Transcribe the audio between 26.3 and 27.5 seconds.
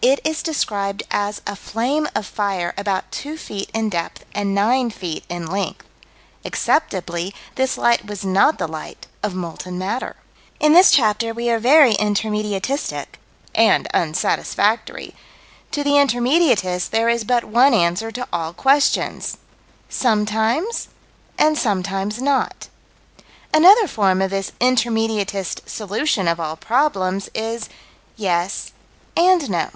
all problems